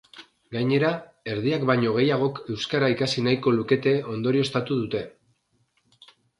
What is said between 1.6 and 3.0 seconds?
baino gehiagok euskara